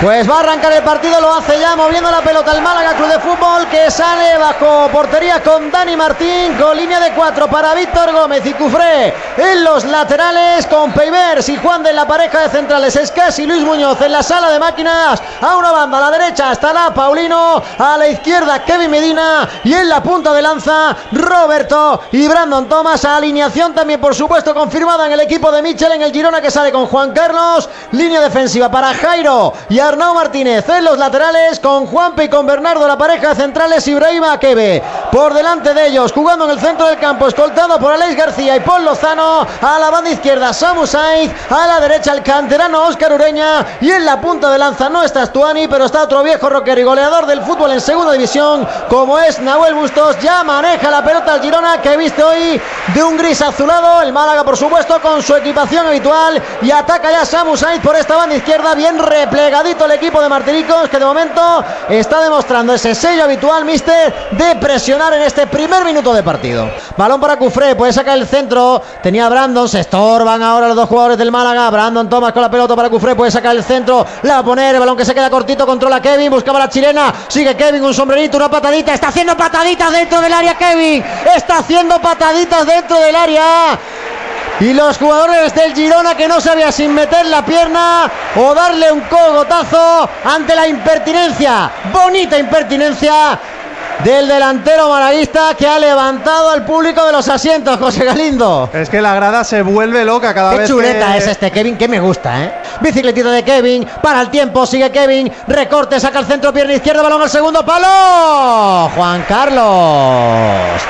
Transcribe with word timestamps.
Pues 0.00 0.26
va 0.30 0.36
a 0.36 0.40
arrancar 0.40 0.72
el 0.72 0.82
partido, 0.82 1.20
lo 1.20 1.34
hace 1.34 1.60
ya 1.60 1.76
moviendo 1.76 2.10
la 2.10 2.22
pelota 2.22 2.52
el 2.52 2.62
Málaga 2.62 2.94
Club 2.94 3.08
de 3.08 3.18
Fútbol 3.18 3.68
que 3.68 3.90
sale 3.90 4.38
bajo 4.38 4.88
portería 4.90 5.42
con 5.42 5.70
Dani 5.70 5.94
Martín, 5.94 6.56
con 6.58 6.74
línea 6.74 6.98
de 7.00 7.12
cuatro 7.12 7.48
para 7.48 7.74
Víctor 7.74 8.10
Gómez 8.10 8.46
y 8.46 8.54
Cufré. 8.54 9.12
En 9.36 9.62
los 9.62 9.84
laterales 9.84 10.66
con 10.68 10.90
Peivers 10.92 11.50
y 11.50 11.58
Juan 11.58 11.82
de 11.82 11.92
la 11.92 12.06
pareja 12.06 12.40
de 12.40 12.48
centrales 12.48 12.96
Escas 12.96 13.38
y 13.40 13.46
Luis 13.46 13.62
Muñoz 13.62 14.00
en 14.00 14.12
la 14.12 14.22
sala 14.22 14.50
de 14.50 14.58
máquinas. 14.58 15.22
A 15.42 15.56
una 15.56 15.70
banda 15.70 15.98
a 15.98 16.10
la 16.10 16.18
derecha 16.18 16.52
estará 16.52 16.94
Paulino, 16.94 17.62
a 17.78 17.98
la 17.98 18.08
izquierda 18.08 18.64
Kevin 18.64 18.90
Medina 18.90 19.46
y 19.64 19.74
en 19.74 19.86
la 19.86 20.02
punta 20.02 20.32
de 20.32 20.40
lanza 20.40 20.96
Roberto 21.12 22.04
y 22.12 22.26
Brandon 22.26 22.66
Thomas, 22.70 23.04
alineación 23.04 23.74
también 23.74 24.00
por 24.00 24.14
supuesto 24.14 24.54
confirmada 24.54 25.04
en 25.04 25.12
el 25.12 25.20
equipo 25.20 25.52
de 25.52 25.60
Michel 25.60 25.92
en 25.92 26.00
el 26.00 26.12
Girona 26.12 26.40
que 26.40 26.50
sale 26.50 26.72
con 26.72 26.86
Juan 26.86 27.12
Carlos, 27.12 27.68
línea 27.92 28.22
defensiva 28.22 28.70
para 28.70 28.94
Jairo 28.94 29.52
y 29.68 29.78
Arnau 29.90 30.14
Martínez 30.14 30.68
en 30.68 30.84
los 30.84 30.98
laterales 30.98 31.58
con 31.58 31.84
Juanpe 31.84 32.24
y 32.24 32.28
con 32.28 32.46
Bernardo 32.46 32.86
la 32.86 32.96
pareja 32.96 33.34
centrales 33.34 33.88
Ibrahima 33.88 34.34
Akebe. 34.34 34.80
Por 35.12 35.34
delante 35.34 35.74
de 35.74 35.88
ellos, 35.88 36.12
jugando 36.12 36.44
en 36.44 36.52
el 36.52 36.60
centro 36.60 36.86
del 36.86 36.98
campo, 36.98 37.26
escoltado 37.26 37.80
por 37.80 37.92
Alex 37.92 38.16
García 38.16 38.56
y 38.56 38.60
Paul 38.60 38.84
Lozano. 38.84 39.46
A 39.60 39.78
la 39.78 39.90
banda 39.90 40.10
izquierda, 40.10 40.52
Samu 40.52 40.86
Sainz. 40.86 41.32
A 41.50 41.66
la 41.66 41.80
derecha, 41.80 42.12
el 42.12 42.22
canterano 42.22 42.84
Oscar 42.84 43.12
Ureña. 43.12 43.66
Y 43.80 43.90
en 43.90 44.04
la 44.04 44.20
punta 44.20 44.50
de 44.50 44.58
lanza 44.58 44.88
no 44.88 45.02
está 45.02 45.26
Stuani, 45.26 45.66
pero 45.66 45.86
está 45.86 46.02
otro 46.02 46.22
viejo 46.22 46.48
rockero 46.48 46.80
y 46.80 46.84
goleador 46.84 47.26
del 47.26 47.42
fútbol 47.42 47.72
en 47.72 47.80
segunda 47.80 48.12
división, 48.12 48.68
como 48.88 49.18
es 49.18 49.40
Nahuel 49.40 49.74
Bustos. 49.74 50.16
Ya 50.20 50.44
maneja 50.44 50.90
la 50.90 51.02
pelota 51.02 51.34
al 51.34 51.40
Girona, 51.40 51.82
que 51.82 51.92
he 51.92 51.96
visto 51.96 52.28
hoy 52.28 52.60
de 52.94 53.02
un 53.02 53.16
gris 53.16 53.42
azulado. 53.42 54.02
El 54.02 54.12
Málaga, 54.12 54.44
por 54.44 54.56
supuesto, 54.56 55.00
con 55.02 55.22
su 55.22 55.34
equipación 55.34 55.86
habitual. 55.86 56.40
Y 56.62 56.70
ataca 56.70 57.10
ya 57.10 57.24
Samu 57.24 57.56
Sainz 57.56 57.82
por 57.82 57.96
esta 57.96 58.16
banda 58.16 58.36
izquierda, 58.36 58.74
bien 58.74 58.96
replegadito 58.96 59.86
el 59.86 59.92
equipo 59.92 60.22
de 60.22 60.28
Martiricos, 60.28 60.88
que 60.88 61.00
de 61.00 61.04
momento 61.04 61.64
está 61.88 62.20
demostrando 62.20 62.74
ese 62.74 62.94
sello 62.94 63.24
habitual, 63.24 63.64
mister, 63.64 64.14
de 64.30 64.54
en 65.00 65.22
este 65.22 65.46
primer 65.46 65.82
minuto 65.82 66.12
de 66.12 66.22
partido. 66.22 66.70
Balón 66.94 67.20
para 67.20 67.36
Cufré, 67.36 67.74
puede 67.74 67.90
sacar 67.90 68.18
el 68.18 68.26
centro. 68.26 68.82
Tenía 69.02 69.30
Brandon, 69.30 69.66
se 69.66 69.80
estorban 69.80 70.42
ahora 70.42 70.68
los 70.68 70.76
dos 70.76 70.88
jugadores 70.88 71.16
del 71.16 71.30
Málaga. 71.30 71.70
Brandon 71.70 72.06
Thomas 72.08 72.32
con 72.32 72.42
la 72.42 72.50
pelota 72.50 72.76
para 72.76 72.90
Cufré, 72.90 73.14
puede 73.14 73.30
sacar 73.30 73.56
el 73.56 73.64
centro. 73.64 74.06
La 74.22 74.34
va 74.34 74.38
a 74.40 74.44
poner, 74.44 74.78
balón 74.78 74.98
que 74.98 75.06
se 75.06 75.14
queda 75.14 75.30
cortito, 75.30 75.64
controla 75.64 76.02
Kevin, 76.02 76.30
buscaba 76.30 76.58
la 76.58 76.68
chilena. 76.68 77.14
Sigue 77.28 77.56
Kevin, 77.56 77.82
un 77.82 77.94
sombrerito, 77.94 78.36
una 78.36 78.50
patadita. 78.50 78.92
Está 78.92 79.08
haciendo 79.08 79.34
pataditas 79.36 79.90
dentro 79.90 80.20
del 80.20 80.32
área, 80.34 80.54
Kevin. 80.58 81.02
Está 81.34 81.58
haciendo 81.58 81.98
pataditas 81.98 82.66
dentro 82.66 83.00
del 83.00 83.16
área. 83.16 83.78
Y 84.60 84.74
los 84.74 84.98
jugadores 84.98 85.54
del 85.54 85.72
Girona 85.72 86.14
que 86.14 86.28
no 86.28 86.38
sabía 86.38 86.70
sin 86.70 86.92
meter 86.92 87.24
la 87.24 87.42
pierna 87.42 88.10
o 88.36 88.54
darle 88.54 88.92
un 88.92 89.00
cogotazo 89.00 90.06
ante 90.22 90.54
la 90.54 90.68
impertinencia, 90.68 91.70
bonita 91.90 92.38
impertinencia 92.38 93.38
del 94.04 94.28
delantero 94.28 94.88
malaguista 94.88 95.54
que 95.56 95.66
ha 95.66 95.78
levantado 95.78 96.50
al 96.50 96.64
público 96.64 97.04
de 97.04 97.12
los 97.12 97.28
asientos, 97.28 97.78
José 97.78 98.04
Galindo. 98.04 98.70
Es 98.72 98.88
que 98.88 99.02
la 99.02 99.14
grada 99.14 99.44
se 99.44 99.62
vuelve 99.62 100.04
loca 100.04 100.32
cada 100.32 100.52
Qué 100.52 100.58
vez 100.58 100.68
chuleta 100.68 101.12
que... 101.12 101.18
es 101.18 101.26
este 101.26 101.50
Kevin, 101.50 101.76
que 101.76 101.88
me 101.88 102.00
gusta, 102.00 102.42
¿eh? 102.42 102.52
Bicicletita 102.80 103.30
de 103.30 103.42
Kevin, 103.42 103.86
para 104.02 104.20
el 104.22 104.30
tiempo, 104.30 104.66
sigue 104.66 104.90
Kevin, 104.90 105.30
recorte, 105.46 106.00
saca 106.00 106.20
el 106.20 106.26
centro, 106.26 106.52
pierna 106.52 106.74
izquierda, 106.74 107.02
balón 107.02 107.22
al 107.22 107.30
segundo 107.30 107.64
palo. 107.64 108.90
Juan 108.96 109.24
Carlos. 109.28 110.80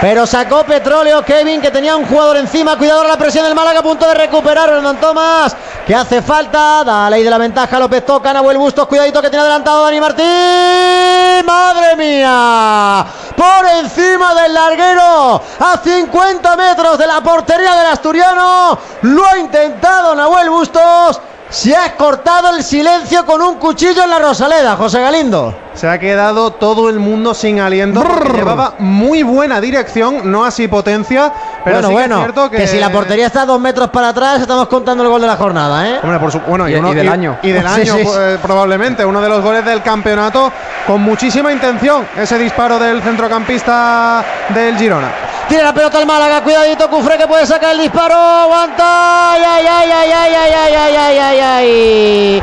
Pero 0.00 0.26
sacó 0.26 0.62
petróleo 0.64 1.24
Kevin, 1.24 1.60
que 1.60 1.70
tenía 1.70 1.96
un 1.96 2.04
jugador 2.04 2.36
encima. 2.36 2.76
Cuidado 2.76 3.02
la 3.04 3.16
presión 3.16 3.44
del 3.44 3.54
Málaga, 3.54 3.80
a 3.80 3.82
punto 3.82 4.06
de 4.06 4.14
recuperar 4.14 4.68
Hernán 4.68 5.00
Tomás, 5.00 5.56
que 5.86 5.94
hace 5.94 6.20
falta. 6.20 6.82
Da 6.84 7.08
ley 7.08 7.22
de 7.22 7.30
la 7.30 7.38
ventaja, 7.38 7.78
López 7.78 8.04
toca, 8.04 8.32
Nahuel 8.32 8.58
Bustos. 8.58 8.86
Cuidadito 8.86 9.22
que 9.22 9.30
tiene 9.30 9.42
adelantado 9.42 9.84
Dani 9.84 10.00
Martín. 10.00 11.46
¡Madre 11.46 11.96
mía! 11.96 13.06
Por 13.36 13.66
encima 13.82 14.34
del 14.34 14.54
larguero, 14.54 15.40
a 15.60 15.78
50 15.82 16.56
metros 16.56 16.98
de 16.98 17.06
la 17.06 17.20
portería 17.20 17.76
del 17.76 17.86
asturiano. 17.86 18.78
Lo 19.02 19.26
ha 19.26 19.38
intentado 19.38 20.14
Nahuel 20.14 20.50
Bustos. 20.50 21.20
Se 21.48 21.76
ha 21.76 21.96
cortado 21.96 22.56
el 22.56 22.64
silencio 22.64 23.24
con 23.24 23.40
un 23.40 23.54
cuchillo 23.54 24.02
en 24.02 24.10
la 24.10 24.18
Rosaleda, 24.18 24.74
José 24.76 25.00
Galindo. 25.00 25.54
Se 25.74 25.88
ha 25.88 25.98
quedado 25.98 26.50
todo 26.52 26.88
el 26.88 26.98
mundo 26.98 27.34
sin 27.34 27.60
aliento 27.60 28.02
llevaba 28.34 28.74
muy 28.78 29.22
buena 29.22 29.60
dirección, 29.60 30.30
no 30.30 30.44
así 30.44 30.66
potencia, 30.66 31.32
pero 31.66 31.76
bueno, 31.76 31.88
sí 31.88 31.94
que 31.94 32.00
bueno, 32.00 32.14
es 32.16 32.22
cierto 32.22 32.50
que... 32.50 32.56
que 32.56 32.66
si 32.66 32.78
la 32.80 32.90
portería 32.90 33.26
está 33.26 33.44
dos 33.44 33.60
metros 33.60 33.90
para 33.90 34.08
atrás, 34.08 34.40
estamos 34.40 34.66
contando 34.68 35.02
el 35.02 35.10
gol 35.10 35.20
de 35.20 35.26
la 35.26 35.36
jornada, 35.36 35.86
¿eh? 35.88 35.98
Hombre, 36.02 36.18
por 36.18 36.32
su- 36.32 36.40
bueno, 36.40 36.68
y, 36.68 36.72
Y- 36.72 36.76
uno- 36.76 36.92
y 36.92 36.94
del 36.94 37.08
año. 37.08 37.36
Y 37.42 37.50
del 37.52 37.68
Sí, 37.68 37.80
año, 37.82 37.96
sí. 37.96 38.02
pues, 38.04 38.38
probablemente. 38.40 39.04
Uno 39.04 39.20
de 39.20 39.28
los 39.28 39.42
goles 39.42 39.64
del 39.64 39.82
campeonato 39.82 40.50
con 40.86 41.02
muchísima 41.02 41.52
intención. 41.52 42.06
Ese 42.16 42.38
disparo 42.38 42.78
del 42.78 43.02
centrocampista 43.02 44.24
del 44.50 44.76
Girona. 44.76 45.08
Tiene 45.48 45.62
la 45.62 45.72
pelota 45.72 45.98
el 46.00 46.06
Málaga, 46.06 46.40
cuidadito, 46.42 46.88
Cufré 46.90 47.16
que 47.18 47.26
puede 47.28 47.46
sacar 47.46 47.72
el 47.72 47.78
disparo, 47.78 48.14
aguanta, 48.16 49.32
ay, 49.32 49.42
ay, 49.44 49.66
ay, 49.66 49.90
ay, 49.92 50.12
ay, 50.12 50.34
ay, 50.34 50.54
ay, 50.54 50.74
ay, 50.74 50.96
ay, 50.96 51.18
ay, 51.18 51.40
ay. 51.40 52.42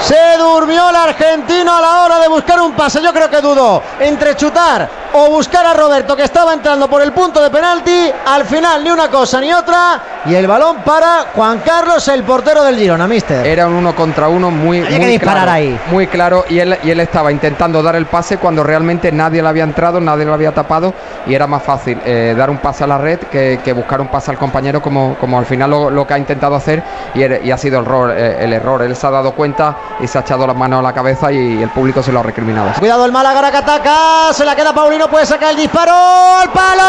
Se 0.00 0.38
durmió 0.38 0.90
el 0.90 0.94
argentino 0.96 1.74
a 1.76 1.80
la 1.80 2.02
hora 2.04 2.18
de 2.20 2.28
buscar 2.28 2.60
un 2.60 2.72
pase. 2.74 3.02
Yo 3.02 3.12
creo 3.12 3.28
que 3.28 3.40
dudó 3.40 3.82
entre 3.98 4.36
chutar 4.36 4.88
o 5.24 5.30
buscar 5.30 5.64
a 5.66 5.74
Roberto 5.74 6.14
que 6.16 6.22
estaba 6.24 6.52
entrando 6.52 6.88
por 6.88 7.02
el 7.02 7.12
punto 7.12 7.42
de 7.42 7.50
penalti. 7.50 8.10
Al 8.26 8.44
final 8.44 8.82
ni 8.84 8.90
una 8.90 9.08
cosa 9.08 9.40
ni 9.40 9.52
otra. 9.52 10.00
Y 10.26 10.34
el 10.34 10.46
balón 10.46 10.78
para 10.84 11.26
Juan 11.34 11.60
Carlos, 11.64 12.06
el 12.08 12.22
portero 12.24 12.62
del 12.64 12.76
Girona, 12.76 13.06
mister. 13.06 13.46
Era 13.46 13.66
un 13.66 13.74
uno 13.74 13.94
contra 13.94 14.28
uno 14.28 14.50
muy, 14.50 14.78
Había 14.80 14.90
que 14.98 14.98
muy 15.04 15.10
disparar 15.12 15.42
claro, 15.44 15.50
ahí. 15.52 15.80
muy 15.90 16.06
claro 16.06 16.44
y 16.48 16.58
él, 16.58 16.76
y 16.82 16.90
él 16.90 17.00
estaba 17.00 17.30
intentando 17.32 17.82
dar 17.82 17.96
el 17.96 18.06
pase 18.06 18.38
cuando 18.38 18.62
realmente 18.64 19.12
nadie 19.12 19.42
le 19.42 19.48
había 19.48 19.64
entrado, 19.64 20.00
nadie 20.00 20.24
lo 20.24 20.34
había 20.34 20.52
tapado 20.52 20.92
y 21.26 21.34
era 21.34 21.46
más 21.46 21.62
fácil 21.62 22.00
eh, 22.04 22.34
dar 22.36 22.50
un 22.50 22.58
pase 22.58 22.84
a 22.84 22.86
la 22.86 22.98
red 22.98 23.18
que, 23.30 23.60
que 23.64 23.72
buscar 23.72 24.00
un 24.00 24.08
pase 24.08 24.30
al 24.30 24.38
compañero 24.38 24.82
como, 24.82 25.16
como 25.20 25.38
al 25.38 25.46
final 25.46 25.70
lo, 25.70 25.90
lo 25.90 26.06
que 26.06 26.14
ha 26.14 26.18
intentado 26.18 26.54
hacer 26.56 26.82
y, 27.14 27.20
er- 27.22 27.40
y 27.44 27.50
ha 27.50 27.56
sido 27.58 27.78
el 27.80 27.84
error, 27.86 28.10
eh, 28.16 28.36
el 28.40 28.52
error. 28.52 28.82
Él 28.82 28.94
se 28.96 29.06
ha 29.06 29.10
dado 29.10 29.32
cuenta 29.32 29.76
y 30.00 30.06
se 30.06 30.18
ha 30.18 30.20
echado 30.22 30.46
las 30.46 30.56
manos 30.56 30.80
a 30.80 30.82
la 30.82 30.92
cabeza 30.92 31.30
y 31.32 31.62
el 31.62 31.70
público 31.70 32.02
se 32.02 32.12
lo 32.12 32.20
ha 32.20 32.22
recriminado. 32.22 32.70
Cuidado 32.78 33.04
el 33.04 33.12
Málaga 33.12 33.50
que 33.50 33.56
ataca. 33.58 34.32
Se 34.32 34.44
la 34.44 34.54
queda 34.56 34.72
Paulino. 34.72 35.07
Puede 35.10 35.26
sacar 35.26 35.50
el 35.50 35.56
disparo. 35.56 35.92
¡Al 35.92 36.50
palo! 36.50 36.82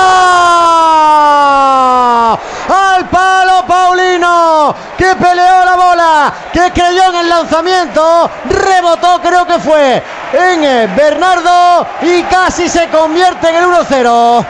¡Al 2.70 3.10
palo 3.10 3.66
Paulino! 3.66 4.76
Que 4.98 5.16
peleó 5.16 5.66
la 5.66 5.76
bola. 5.76 6.34
Que 6.52 6.72
creyó 6.72 7.10
en 7.10 7.16
el 7.16 7.30
lanzamiento. 7.30 8.30
Rebotó, 8.50 9.22
creo 9.22 9.46
que 9.46 9.60
fue 9.60 10.04
en 10.34 10.64
eh, 10.64 10.88
Bernardo. 10.96 11.88
Y 12.02 12.24
casi 12.24 12.68
se 12.68 12.90
convierte 12.90 13.50
en 13.50 13.56
el 13.56 13.66
1-0. 13.66 14.46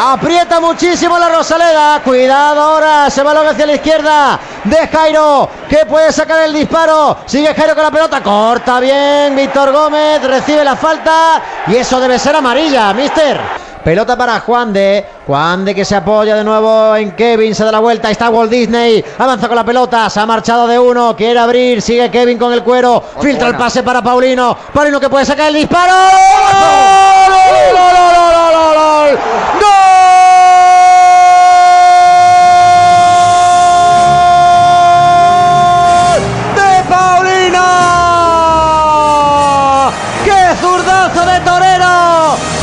Aprieta 0.00 0.60
muchísimo 0.60 1.18
la 1.18 1.28
Rosaleda. 1.28 2.00
Cuidado 2.04 2.60
ahora. 2.60 3.10
Se 3.10 3.22
balón 3.22 3.46
hacia 3.46 3.66
la 3.66 3.74
izquierda 3.74 4.40
de 4.68 4.86
Jairo. 4.88 5.48
Que 5.68 5.86
puede 5.86 6.12
sacar 6.12 6.42
el 6.42 6.52
disparo. 6.52 7.18
Sigue 7.26 7.54
Jairo 7.54 7.74
con 7.74 7.84
la 7.84 7.90
pelota. 7.90 8.22
Corta 8.22 8.80
bien. 8.80 9.34
Víctor 9.36 9.72
Gómez 9.72 10.22
recibe 10.22 10.64
la 10.64 10.76
falta. 10.76 11.40
Y 11.66 11.76
eso 11.76 12.00
debe 12.00 12.18
ser 12.18 12.36
amarilla, 12.36 12.92
mister. 12.92 13.40
Pelota 13.84 14.16
para 14.16 14.40
Juan 14.40 14.72
de. 14.72 15.06
Juan 15.26 15.64
de 15.64 15.74
que 15.74 15.84
se 15.84 15.96
apoya 15.96 16.34
de 16.34 16.44
nuevo 16.44 16.94
en 16.96 17.12
Kevin. 17.12 17.54
Se 17.54 17.64
da 17.64 17.72
la 17.72 17.78
vuelta. 17.78 18.10
Está 18.10 18.28
Walt 18.30 18.50
Disney. 18.50 19.04
Avanza 19.18 19.48
con 19.48 19.56
la 19.56 19.64
pelota. 19.64 20.10
Se 20.10 20.20
ha 20.20 20.26
marchado 20.26 20.66
de 20.66 20.78
uno. 20.78 21.14
Quiere 21.16 21.38
abrir. 21.38 21.80
Sigue 21.80 22.10
Kevin 22.10 22.38
con 22.38 22.52
el 22.52 22.62
cuero. 22.62 23.02
Filtra 23.20 23.48
el 23.48 23.56
pase 23.56 23.82
para 23.82 24.02
Paulino. 24.02 24.56
Paulino 24.72 25.00
que 25.00 25.08
puede 25.08 25.24
sacar 25.24 25.48
el 25.48 25.54
disparo. 25.54 25.94
¡Gol! 25.94 27.32
¡Gol, 27.72 27.72
gol, 27.72 27.94
gol, 27.96 28.14
gol, 28.14 28.52
gol, 28.52 28.74
gol! 28.74 29.18
¡Gol! 29.60 30.07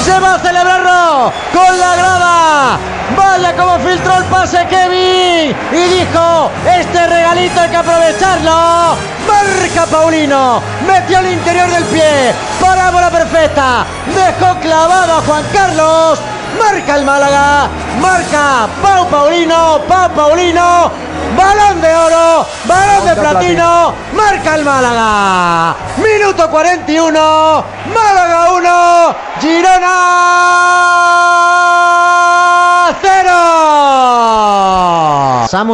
¡Se 0.06 0.20
va 0.20 0.36
a 0.36 0.40
celebrarlo 0.40 1.34
con 1.52 1.80
la 1.80 1.96
grada! 1.96 2.78
¡Vaya 3.18 3.56
como 3.56 3.80
filtró 3.80 4.18
el 4.18 4.26
pase 4.26 4.64
Kevin! 4.68 5.56
Y 5.72 5.84
dijo, 5.98 6.52
este 6.78 7.08
regalito 7.08 7.60
hay 7.60 7.70
que 7.72 7.78
aprovecharlo. 7.78 8.96
Marca 9.28 9.88
Paulino, 9.90 10.62
metió 10.86 11.18
el 11.18 11.32
interior 11.32 11.72
del 11.72 11.86
pie, 11.86 12.36
parábola 12.62 13.10
perfecta, 13.10 13.84
dejó 14.14 14.60
clavado 14.60 15.18
a 15.18 15.22
Juan 15.22 15.44
Carlos, 15.52 16.20
marca 16.60 16.96
el 16.98 17.04
Málaga, 17.04 17.68
marca 18.00 18.68
Pau 18.84 19.08
Paulino, 19.10 19.82
Pau 19.88 20.12
Paulino, 20.12 20.92
balón 21.36 21.82
de 21.82 21.96
oro, 21.96 22.46
balón 22.66 22.95
de 23.16 23.22
platino, 23.22 23.94
marca 24.14 24.56
el 24.56 24.66
Málaga. 24.66 25.76
Minuto 25.98 26.50
41, 26.50 27.64
Málaga 27.94 28.52
1, 28.52 29.16
Girona 29.42 29.96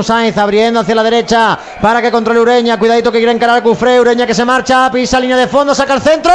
Samu 0.01 0.31
abriendo 0.37 0.79
hacia 0.79 0.95
la 0.95 1.03
derecha 1.03 1.59
para 1.81 2.01
que 2.01 2.09
controle 2.09 2.39
Ureña. 2.39 2.79
Cuidadito 2.79 3.11
que 3.11 3.17
quiere 3.17 3.33
encarar 3.33 3.57
a 3.57 3.61
Cufré. 3.61 3.99
Ureña 3.99 4.25
que 4.25 4.33
se 4.33 4.45
marcha, 4.45 4.89
pisa 4.89 5.19
línea 5.19 5.35
de 5.35 5.47
fondo, 5.47 5.75
saca 5.75 5.95
el 5.95 6.01
centro. 6.01 6.31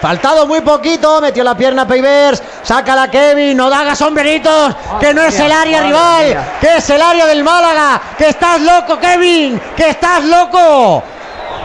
Faltado 0.00 0.46
muy 0.46 0.60
poquito, 0.62 1.20
metió 1.20 1.44
la 1.44 1.56
pierna 1.56 1.86
Peivers, 1.86 2.42
saca 2.64 2.96
la 2.96 3.08
Kevin, 3.08 3.56
no 3.56 3.66
haga 3.66 3.94
sombreritos, 3.94 4.74
que 4.98 5.14
no 5.14 5.22
es 5.22 5.38
el 5.38 5.52
área 5.52 5.82
rival, 5.82 6.56
que 6.60 6.76
es 6.78 6.90
el 6.90 7.00
área 7.00 7.26
del 7.26 7.44
Málaga, 7.44 8.02
que 8.18 8.28
estás 8.30 8.60
loco 8.60 8.98
Kevin, 8.98 9.60
que 9.76 9.90
estás 9.90 10.24
loco. 10.24 11.04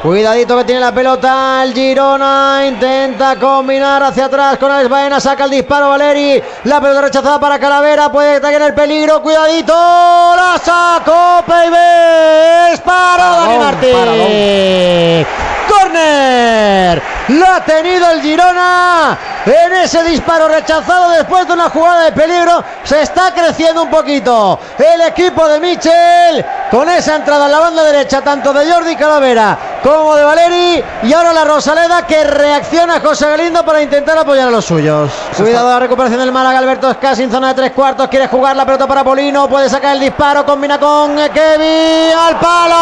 Cuidadito 0.07 0.55
que 0.57 0.63
tiene 0.63 0.79
la 0.79 0.93
pelota 0.93 1.61
el 1.65 1.73
Girona. 1.73 2.61
Intenta 2.65 3.35
combinar 3.35 4.01
hacia 4.03 4.27
atrás 4.27 4.57
con 4.57 4.71
Alex 4.71 4.89
Baena. 4.89 5.19
Saca 5.19 5.43
el 5.43 5.49
disparo 5.51 5.89
Valeri. 5.89 6.41
La 6.63 6.79
pelota 6.79 7.01
rechazada 7.01 7.37
para 7.41 7.59
Calavera. 7.59 8.09
Puede 8.09 8.37
estar 8.37 8.53
en 8.53 8.61
el 8.61 8.73
peligro. 8.73 9.21
Cuidadito. 9.21 9.73
La 9.73 10.57
sacó 10.63 11.43
Peibes. 11.45 12.79
Para 12.85 13.31
Dani 13.31 13.57
Martín. 13.57 15.27
Corner. 15.67 17.03
La 17.27 17.55
ha 17.57 17.65
tenido 17.65 18.09
el 18.09 18.21
Girona. 18.21 19.17
En 19.45 19.73
ese 19.73 20.03
disparo 20.03 20.47
rechazado 20.47 21.09
después 21.09 21.45
de 21.47 21.53
una 21.53 21.69
jugada 21.69 22.05
de 22.05 22.13
peligro. 22.13 22.63
Se 22.85 23.01
está 23.01 23.33
creciendo 23.33 23.83
un 23.83 23.89
poquito. 23.89 24.57
El 24.77 25.01
equipo 25.01 25.45
de 25.49 25.59
Michel. 25.59 26.45
Con 26.71 26.87
esa 26.87 27.17
entrada 27.17 27.47
en 27.47 27.51
la 27.51 27.59
banda 27.59 27.83
derecha. 27.83 28.21
Tanto 28.21 28.53
de 28.53 28.71
Jordi 28.71 28.95
Calavera 28.95 29.66
como 29.83 30.15
de 30.15 30.23
Valeri. 30.23 30.83
Y 31.03 31.13
ahora 31.13 31.33
la 31.33 31.43
Rosaleda 31.43 32.05
que 32.05 32.23
reacciona 32.23 32.99
José 32.99 33.27
Galindo 33.27 33.63
para 33.65 33.81
intentar 33.81 34.17
apoyar 34.17 34.47
a 34.47 34.51
los 34.51 34.65
suyos. 34.65 35.11
Cuidado 35.35 35.69
la 35.69 35.79
recuperación 35.79 36.19
del 36.19 36.31
Málaga. 36.31 36.59
Alberto 36.59 36.89
Escasi 36.89 37.23
en 37.23 37.31
zona 37.31 37.49
de 37.49 37.55
tres 37.55 37.71
cuartos. 37.71 38.07
Quiere 38.07 38.27
jugar 38.27 38.55
la 38.55 38.65
pelota 38.65 38.87
para 38.87 39.03
Polino. 39.03 39.47
Puede 39.49 39.69
sacar 39.69 39.95
el 39.95 40.01
disparo. 40.01 40.45
Combina 40.45 40.79
con 40.79 41.15
Kevin. 41.15 42.15
Al 42.17 42.39
palo. 42.39 42.75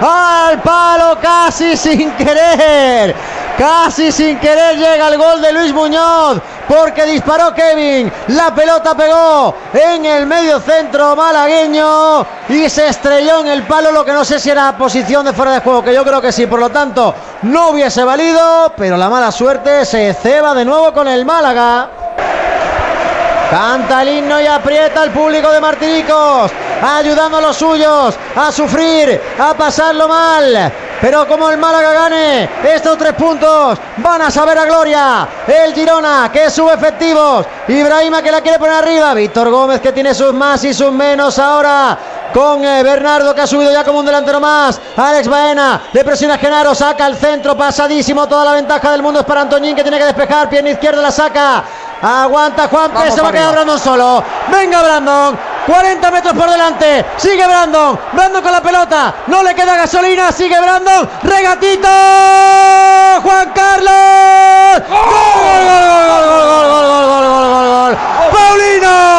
Al 0.00 0.60
palo 0.62 1.18
casi 1.20 1.76
sin 1.76 2.12
querer. 2.12 3.33
Casi 3.58 4.10
sin 4.10 4.38
querer 4.40 4.76
llega 4.76 5.08
el 5.08 5.16
gol 5.16 5.40
de 5.40 5.52
Luis 5.52 5.72
Muñoz 5.72 6.40
porque 6.68 7.04
disparó 7.04 7.54
Kevin. 7.54 8.12
La 8.28 8.52
pelota 8.52 8.96
pegó 8.96 9.54
en 9.72 10.04
el 10.04 10.26
medio 10.26 10.58
centro 10.58 11.14
malagueño 11.14 12.26
y 12.48 12.68
se 12.68 12.88
estrelló 12.88 13.40
en 13.40 13.48
el 13.48 13.62
palo. 13.62 13.92
Lo 13.92 14.04
que 14.04 14.12
no 14.12 14.24
sé 14.24 14.40
si 14.40 14.50
era 14.50 14.76
posición 14.76 15.24
de 15.24 15.32
fuera 15.32 15.52
de 15.52 15.60
juego, 15.60 15.84
que 15.84 15.94
yo 15.94 16.04
creo 16.04 16.20
que 16.20 16.32
sí. 16.32 16.46
Por 16.46 16.58
lo 16.58 16.70
tanto, 16.70 17.14
no 17.42 17.70
hubiese 17.70 18.02
valido, 18.02 18.72
pero 18.76 18.96
la 18.96 19.08
mala 19.08 19.30
suerte 19.30 19.84
se 19.84 20.12
ceba 20.14 20.52
de 20.52 20.64
nuevo 20.64 20.92
con 20.92 21.06
el 21.06 21.24
Málaga. 21.24 21.88
Canta 23.50 24.02
el 24.02 24.08
himno 24.08 24.40
y 24.40 24.46
aprieta 24.46 25.02
al 25.02 25.10
público 25.10 25.52
de 25.52 25.60
Martinicos, 25.60 26.50
ayudando 26.82 27.36
a 27.36 27.40
los 27.40 27.56
suyos 27.56 28.16
a 28.34 28.50
sufrir, 28.50 29.20
a 29.38 29.54
pasarlo 29.54 30.08
mal. 30.08 30.72
Pero 31.04 31.28
como 31.28 31.50
el 31.50 31.58
Málaga 31.58 31.92
gane 31.92 32.48
estos 32.64 32.96
tres 32.96 33.12
puntos, 33.12 33.78
van 33.98 34.22
a 34.22 34.30
saber 34.30 34.56
a 34.56 34.64
gloria. 34.64 35.28
El 35.46 35.74
Girona 35.74 36.30
que 36.32 36.48
sube 36.48 36.72
efectivos. 36.72 37.44
Ibrahima 37.68 38.22
que 38.22 38.32
la 38.32 38.40
quiere 38.40 38.58
poner 38.58 38.76
arriba. 38.76 39.12
Víctor 39.12 39.50
Gómez 39.50 39.82
que 39.82 39.92
tiene 39.92 40.14
sus 40.14 40.32
más 40.32 40.64
y 40.64 40.72
sus 40.72 40.90
menos 40.92 41.38
ahora 41.38 41.98
con 42.32 42.64
eh, 42.64 42.82
Bernardo 42.82 43.34
que 43.34 43.42
ha 43.42 43.46
subido 43.46 43.70
ya 43.70 43.84
como 43.84 43.98
un 43.98 44.06
delantero 44.06 44.40
más. 44.40 44.80
Alex 44.96 45.28
Baena 45.28 45.82
le 45.92 46.02
presiona 46.04 46.36
a 46.36 46.38
Genaro, 46.38 46.74
saca 46.74 47.04
al 47.04 47.16
centro, 47.16 47.54
pasadísimo. 47.54 48.26
Toda 48.26 48.46
la 48.46 48.52
ventaja 48.52 48.90
del 48.90 49.02
mundo 49.02 49.20
es 49.20 49.26
para 49.26 49.42
Antoñín 49.42 49.76
que 49.76 49.82
tiene 49.82 49.98
que 49.98 50.06
despejar. 50.06 50.48
Pierna 50.48 50.70
izquierda 50.70 51.02
la 51.02 51.12
saca. 51.12 51.64
Aguanta 52.00 52.66
Juan 52.68 52.90
que 52.92 53.10
se 53.10 53.20
va 53.20 53.28
a 53.28 53.32
quedar 53.32 53.52
Brandon 53.52 53.78
solo. 53.78 54.24
Venga 54.50 54.82
Brandon. 54.82 55.53
40 55.66 56.10
metros 56.10 56.34
por 56.34 56.50
delante. 56.50 57.04
Sigue 57.16 57.46
Brandon. 57.46 57.98
Brandon 58.12 58.42
con 58.42 58.52
la 58.52 58.62
pelota. 58.62 59.14
No 59.26 59.42
le 59.42 59.54
queda 59.54 59.76
gasolina. 59.76 60.30
Sigue 60.32 60.60
Brandon. 60.60 61.08
Regatito. 61.22 61.88
Juan 63.22 63.52
Carlos. 63.54 64.82
¡Gol! 64.88 65.00
¡Gol, 65.64 65.84
gol, 65.84 66.26
gol, 66.26 66.54
gol, 66.54 66.84
gol, 66.84 67.04
gol, 67.04 67.34
gol, 67.34 67.50
gol, 67.50 67.68
gol! 67.68 67.96
¡Paulino! 68.32 69.13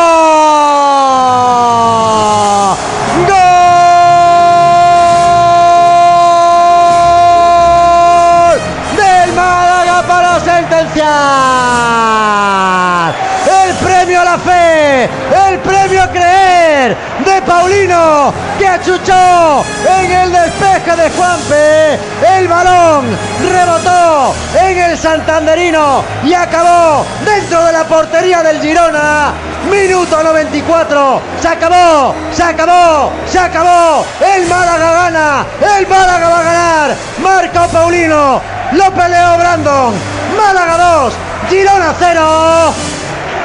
Paulino 17.75 18.33
que 18.57 18.67
achuchó 18.67 19.65
en 19.99 20.11
el 20.11 20.31
despeje 20.31 20.95
de 20.95 21.09
Juanpe. 21.09 21.99
El 22.37 22.47
balón 22.47 23.05
rebotó 23.41 24.33
en 24.57 24.77
el 24.77 24.97
santanderino 24.97 26.03
y 26.23 26.33
acabó 26.33 27.05
dentro 27.25 27.65
de 27.65 27.73
la 27.73 27.83
portería 27.83 28.41
del 28.43 28.61
Girona. 28.61 29.33
Minuto 29.69 30.23
94. 30.23 31.21
Se 31.41 31.47
acabó, 31.49 32.15
se 32.31 32.43
acabó, 32.43 33.11
se 33.29 33.39
acabó. 33.39 34.05
El 34.21 34.47
Málaga 34.47 34.91
gana. 34.91 35.45
El 35.77 35.87
Málaga 35.87 36.29
va 36.29 36.39
a 36.39 36.43
ganar. 36.43 36.95
Marco 37.21 37.67
Paulino. 37.73 38.41
Lo 38.71 38.91
peleó 38.93 39.37
Brandon. 39.37 39.93
Málaga 40.37 40.77
2. 40.77 41.13
Girona 41.49 41.93
0. 41.99 42.94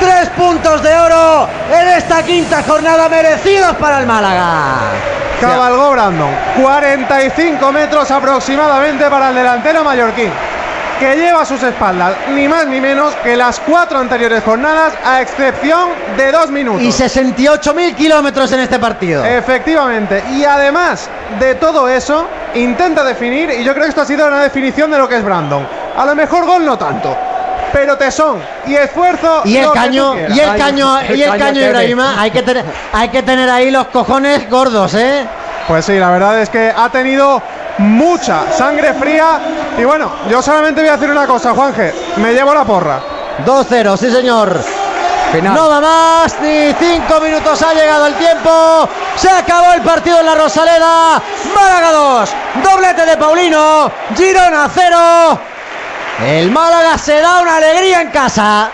Tres 0.00 0.30
puntos 0.30 0.82
de 0.82 0.96
oro 0.96 1.46
en 1.70 1.88
esta 1.88 2.22
quinta 2.22 2.62
jornada 2.62 3.08
merecidos 3.10 3.76
para 3.76 4.00
el 4.00 4.06
Málaga. 4.06 4.78
Cabalgó 5.38 5.90
Brandon. 5.90 6.34
45 6.60 7.72
metros 7.72 8.10
aproximadamente 8.10 9.08
para 9.10 9.28
el 9.28 9.34
delantero 9.34 9.84
mallorquín. 9.84 10.30
Que 10.98 11.16
lleva 11.16 11.42
a 11.42 11.44
sus 11.44 11.62
espaldas 11.62 12.14
ni 12.34 12.48
más 12.48 12.66
ni 12.66 12.80
menos 12.80 13.14
que 13.22 13.36
las 13.36 13.60
cuatro 13.60 13.98
anteriores 13.98 14.42
jornadas, 14.42 14.94
a 15.04 15.20
excepción 15.20 15.90
de 16.16 16.32
dos 16.32 16.50
minutos. 16.50 16.82
Y 16.82 16.88
68.000 16.88 17.94
kilómetros 17.94 18.52
en 18.52 18.60
este 18.60 18.78
partido. 18.78 19.24
Efectivamente. 19.24 20.22
Y 20.32 20.44
además 20.44 21.08
de 21.38 21.54
todo 21.54 21.88
eso, 21.88 22.26
intenta 22.54 23.04
definir, 23.04 23.50
y 23.50 23.64
yo 23.64 23.72
creo 23.72 23.84
que 23.84 23.90
esto 23.90 24.02
ha 24.02 24.06
sido 24.06 24.26
una 24.26 24.42
definición 24.42 24.90
de 24.90 24.98
lo 24.98 25.08
que 25.08 25.16
es 25.16 25.24
Brandon. 25.24 25.66
A 25.96 26.04
lo 26.04 26.14
mejor 26.14 26.44
gol 26.44 26.64
no 26.64 26.76
tanto. 26.76 27.16
Pero 27.72 27.96
tesón 27.96 28.40
y 28.66 28.74
esfuerzo. 28.74 29.42
Y 29.44 29.56
el 29.56 29.70
caño, 29.72 30.16
y 30.16 30.40
el 30.40 30.56
caño, 30.56 30.98
y 31.02 31.22
el 31.22 31.30
caño 31.30 31.38
caño. 31.38 31.60
Ibrahima, 31.60 32.20
hay 32.20 32.30
que 32.30 32.42
tener, 32.42 32.64
hay 32.92 33.08
que 33.08 33.22
tener 33.22 33.48
ahí 33.48 33.70
los 33.70 33.86
cojones 33.88 34.48
gordos, 34.50 34.94
¿eh? 34.94 35.26
Pues 35.68 35.84
sí, 35.84 35.98
la 35.98 36.10
verdad 36.10 36.40
es 36.40 36.48
que 36.48 36.72
ha 36.76 36.88
tenido 36.88 37.40
mucha 37.78 38.50
sangre 38.52 38.92
fría. 38.94 39.38
Y 39.78 39.84
bueno, 39.84 40.10
yo 40.28 40.42
solamente 40.42 40.80
voy 40.80 40.90
a 40.90 40.96
decir 40.96 41.10
una 41.10 41.26
cosa, 41.26 41.54
Juanje. 41.54 41.94
Me 42.16 42.32
llevo 42.32 42.52
la 42.54 42.64
porra. 42.64 43.00
2-0, 43.44 43.96
sí 43.96 44.10
señor. 44.10 44.60
Final. 45.32 45.54
No 45.54 45.68
da 45.68 45.80
más, 45.80 46.40
ni 46.40 46.74
cinco 46.76 47.20
minutos 47.20 47.62
ha 47.62 47.72
llegado 47.72 48.06
el 48.06 48.14
tiempo. 48.14 48.88
Se 49.14 49.30
acabó 49.30 49.72
el 49.74 49.82
partido 49.82 50.18
en 50.18 50.26
la 50.26 50.34
Rosaleda. 50.34 51.22
Málaga 51.54 51.92
2, 51.92 52.30
doblete 52.64 53.06
de 53.06 53.16
Paulino. 53.16 53.92
Girona 54.16 54.68
0. 54.74 55.40
El 56.26 56.50
Málaga 56.50 56.98
se 56.98 57.14
da 57.14 57.40
una 57.40 57.56
alegría 57.56 58.02
en 58.02 58.10
casa. 58.10 58.70